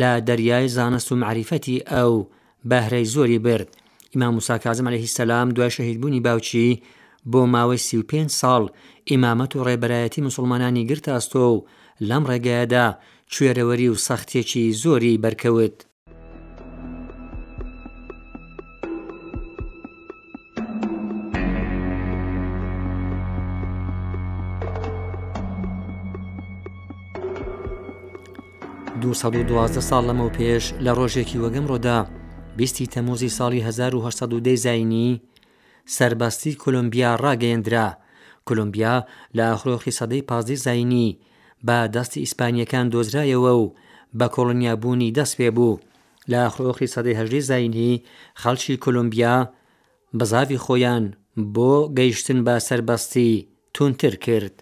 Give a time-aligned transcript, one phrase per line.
[0.00, 2.14] لا دەریای زانست و معریفەتی ئەو
[2.70, 3.68] بەهرەی زۆری برد
[4.14, 6.82] ئیمام موسا کازم عليهەیهی سەسلام دوای شەهید بوونی باوکی
[7.26, 8.62] بۆ ماوەی سی و پێ ساڵ
[9.10, 11.64] ئیمامەت و ڕێبەرایەتی مسلمانانی گرتاستۆ و
[12.08, 12.86] لەم ڕێگایەدا
[13.32, 15.78] کوێرەوەری و سەختێکی زۆری بەرکەوت.
[29.48, 31.98] دوازدە ساڵ لەمە و پێش لە ڕۆژێکی وەگەم ڕۆدا
[32.56, 35.10] بیستی تەمۆزی ساڵی 1970 زینی
[35.96, 37.86] سربەستی کۆلمبیا ڕاگەیەندرا
[38.46, 38.94] کۆلمبیا
[39.36, 41.08] لە ئاخرۆخی سەدەی پازدەی زینی
[41.66, 43.72] بە دەستی ئیسپانیەکان دۆزرایەوە و
[44.18, 45.80] بە کۆڵنیابوونی دەست پێ بوو
[46.30, 48.02] لە ئاخرۆخی سەدەی هەژی زینی
[48.42, 49.36] خەڵکی کۆلمبیا
[50.18, 51.04] بەزاوی خۆیان
[51.54, 53.32] بۆ گەیشتن بە سربەستی
[53.74, 54.54] تونتر کرد.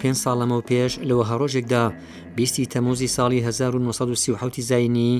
[0.00, 1.84] پێ ساڵەمە و پێش لەوە هەڕۆژێکدا
[2.36, 5.14] بیستی تەموزی ساڵی 1970 زینی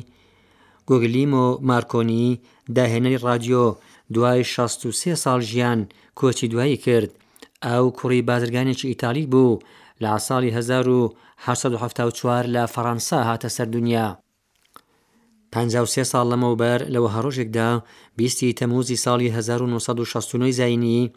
[0.89, 2.39] گۆگلیمۆ مارکۆنی
[2.77, 3.67] داهێنەری رادیۆ
[4.15, 5.81] دوای 63 ساڵ ژیان
[6.19, 7.11] کۆچی دوایی کرد
[7.65, 9.59] ئەو کوڕی بازرگانێکی ئیتالی بوو
[10.03, 14.07] لە ساڵی 1970 لە فەەنسا هاتە سەر دنیا.
[15.53, 17.83] 53 ساڵ لەمەوبەر لەوە هەڕۆژێکدا
[18.17, 21.13] بیستی تەموزی ساڵی 1969 زینی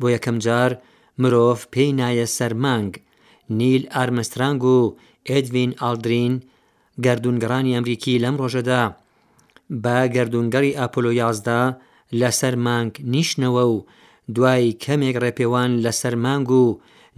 [0.00, 0.70] بۆ یەکەم جار
[1.22, 2.92] مرۆڤ پێی نایە سەرمانگ
[3.58, 4.78] نیل ئارمەسترانگ و
[5.30, 6.34] ئێدوین ئالدرین
[7.04, 8.82] گردونگەڕانی ئەمریکی لەم ڕۆژەدا
[9.82, 11.62] بە گردونگەری ئاپۆلۆ یازدا
[12.20, 13.74] لەسەر مانگ نیشنەوە و
[14.34, 16.64] دوای کەمێک ڕێپێوان لەسەر مانگ و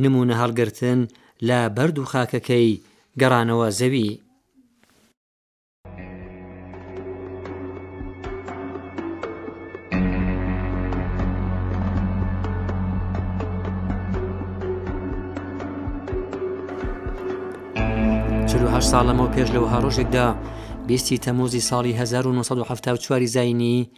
[0.03, 1.01] نمونە هەڵگرتن
[1.49, 2.71] لە بەرد و خاکەکەی
[3.21, 4.11] گەڕانەوە زەوی
[18.53, 18.59] چه
[18.91, 20.27] ساڵەمەوە پێش لەوە هەڕۆژێکدا
[20.89, 23.91] بیستی تەمۆزی ساڵی 1970 زینی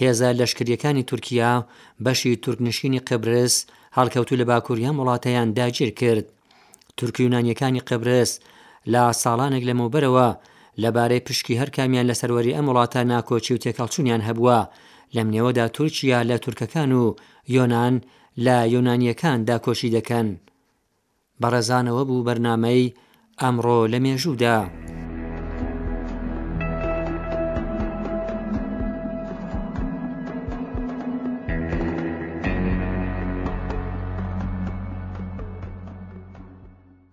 [0.00, 1.66] هێزە لەشکریەکانی تورکیا
[2.04, 3.66] بەشی تورکنشینی قبرس
[3.96, 6.26] هەڵکەوتو لە باکووریان وڵاتەیان داگیر کرد
[6.96, 8.30] تورکی یونانیەکانی قبرس
[8.92, 10.28] لا ساڵانێک لەمەوبەرەوە
[10.82, 14.58] لەبارەی پشکی هەر کامیان لە سەروەری ئەم وڵاتە ناکۆچی و تێکەڵچوونیان هەبووە
[15.16, 17.04] لەم نێوەدا تورکیا لە تورکەکان و
[17.56, 17.94] یۆناان
[18.44, 20.28] لە یۆنانیەکان داکۆشی دەکەن
[21.42, 22.84] بەڕێزانەوە بوو بەرنمەی
[23.42, 24.56] ئەمڕۆ لە مێژوودا.